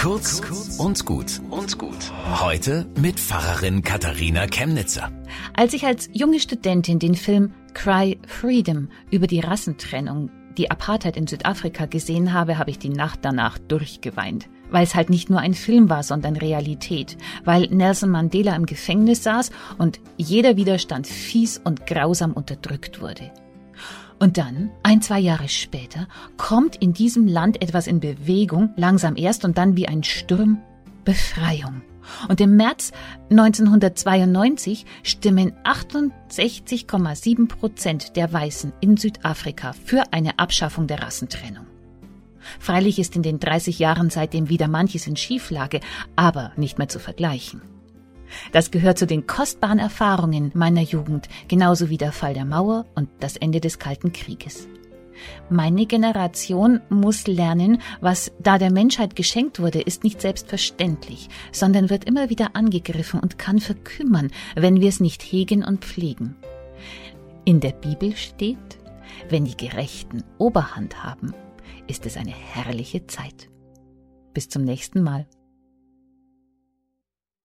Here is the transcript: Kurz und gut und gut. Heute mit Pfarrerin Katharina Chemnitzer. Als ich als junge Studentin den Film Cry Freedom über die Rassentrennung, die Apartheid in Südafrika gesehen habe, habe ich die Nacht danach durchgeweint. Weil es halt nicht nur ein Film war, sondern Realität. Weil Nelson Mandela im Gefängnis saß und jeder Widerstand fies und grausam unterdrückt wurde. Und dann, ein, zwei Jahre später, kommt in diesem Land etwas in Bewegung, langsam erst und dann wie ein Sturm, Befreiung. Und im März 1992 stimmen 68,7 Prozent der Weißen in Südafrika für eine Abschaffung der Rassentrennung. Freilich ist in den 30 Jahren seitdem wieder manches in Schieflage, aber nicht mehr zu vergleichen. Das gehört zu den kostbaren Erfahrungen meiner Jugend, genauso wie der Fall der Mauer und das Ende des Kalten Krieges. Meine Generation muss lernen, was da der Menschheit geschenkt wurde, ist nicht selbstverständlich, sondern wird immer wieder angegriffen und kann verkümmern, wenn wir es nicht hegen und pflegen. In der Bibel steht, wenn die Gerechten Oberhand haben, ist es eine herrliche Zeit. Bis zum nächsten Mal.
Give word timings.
Kurz 0.00 0.40
und 0.78 1.04
gut 1.04 1.42
und 1.50 1.76
gut. 1.76 2.10
Heute 2.40 2.86
mit 2.98 3.20
Pfarrerin 3.20 3.82
Katharina 3.82 4.46
Chemnitzer. 4.46 5.12
Als 5.52 5.74
ich 5.74 5.84
als 5.84 6.08
junge 6.14 6.40
Studentin 6.40 6.98
den 6.98 7.14
Film 7.14 7.52
Cry 7.74 8.18
Freedom 8.26 8.88
über 9.10 9.26
die 9.26 9.40
Rassentrennung, 9.40 10.30
die 10.56 10.70
Apartheid 10.70 11.18
in 11.18 11.26
Südafrika 11.26 11.84
gesehen 11.84 12.32
habe, 12.32 12.56
habe 12.56 12.70
ich 12.70 12.78
die 12.78 12.88
Nacht 12.88 13.18
danach 13.22 13.58
durchgeweint. 13.58 14.48
Weil 14.70 14.84
es 14.84 14.94
halt 14.94 15.10
nicht 15.10 15.28
nur 15.28 15.40
ein 15.40 15.52
Film 15.52 15.90
war, 15.90 16.02
sondern 16.02 16.36
Realität. 16.36 17.18
Weil 17.44 17.66
Nelson 17.66 18.08
Mandela 18.08 18.56
im 18.56 18.64
Gefängnis 18.64 19.22
saß 19.22 19.50
und 19.76 20.00
jeder 20.16 20.56
Widerstand 20.56 21.08
fies 21.08 21.60
und 21.62 21.86
grausam 21.86 22.32
unterdrückt 22.32 23.02
wurde. 23.02 23.30
Und 24.20 24.36
dann, 24.36 24.70
ein, 24.82 25.00
zwei 25.00 25.18
Jahre 25.18 25.48
später, 25.48 26.06
kommt 26.36 26.76
in 26.76 26.92
diesem 26.92 27.26
Land 27.26 27.62
etwas 27.62 27.86
in 27.86 28.00
Bewegung, 28.00 28.74
langsam 28.76 29.16
erst 29.16 29.46
und 29.46 29.56
dann 29.56 29.76
wie 29.76 29.88
ein 29.88 30.04
Sturm, 30.04 30.58
Befreiung. 31.06 31.80
Und 32.28 32.38
im 32.40 32.54
März 32.56 32.92
1992 33.30 34.84
stimmen 35.02 35.52
68,7 35.64 37.48
Prozent 37.48 38.16
der 38.16 38.30
Weißen 38.30 38.74
in 38.80 38.98
Südafrika 38.98 39.72
für 39.72 40.04
eine 40.12 40.38
Abschaffung 40.38 40.86
der 40.86 41.02
Rassentrennung. 41.02 41.66
Freilich 42.58 42.98
ist 42.98 43.16
in 43.16 43.22
den 43.22 43.40
30 43.40 43.78
Jahren 43.78 44.10
seitdem 44.10 44.50
wieder 44.50 44.68
manches 44.68 45.06
in 45.06 45.16
Schieflage, 45.16 45.80
aber 46.14 46.52
nicht 46.56 46.76
mehr 46.76 46.88
zu 46.88 46.98
vergleichen. 46.98 47.62
Das 48.52 48.70
gehört 48.70 48.98
zu 48.98 49.06
den 49.06 49.26
kostbaren 49.26 49.78
Erfahrungen 49.78 50.50
meiner 50.54 50.82
Jugend, 50.82 51.28
genauso 51.48 51.90
wie 51.90 51.98
der 51.98 52.12
Fall 52.12 52.34
der 52.34 52.44
Mauer 52.44 52.86
und 52.94 53.08
das 53.20 53.36
Ende 53.36 53.60
des 53.60 53.78
Kalten 53.78 54.12
Krieges. 54.12 54.68
Meine 55.48 55.86
Generation 55.86 56.80
muss 56.88 57.26
lernen, 57.26 57.82
was 58.00 58.32
da 58.38 58.58
der 58.58 58.72
Menschheit 58.72 59.16
geschenkt 59.16 59.60
wurde, 59.60 59.80
ist 59.80 60.04
nicht 60.04 60.20
selbstverständlich, 60.20 61.28
sondern 61.52 61.90
wird 61.90 62.04
immer 62.04 62.30
wieder 62.30 62.56
angegriffen 62.56 63.20
und 63.20 63.38
kann 63.38 63.58
verkümmern, 63.58 64.30
wenn 64.54 64.80
wir 64.80 64.88
es 64.88 65.00
nicht 65.00 65.22
hegen 65.22 65.64
und 65.64 65.84
pflegen. 65.84 66.36
In 67.44 67.60
der 67.60 67.72
Bibel 67.72 68.16
steht, 68.16 68.78
wenn 69.28 69.44
die 69.44 69.56
Gerechten 69.56 70.24
Oberhand 70.38 71.02
haben, 71.02 71.34
ist 71.86 72.06
es 72.06 72.16
eine 72.16 72.32
herrliche 72.32 73.06
Zeit. 73.06 73.48
Bis 74.32 74.48
zum 74.48 74.62
nächsten 74.62 75.02
Mal. 75.02 75.26